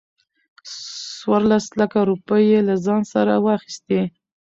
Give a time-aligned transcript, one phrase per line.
[1.19, 4.01] څورلس لکه روپۍ يې له ځان سره واخستې.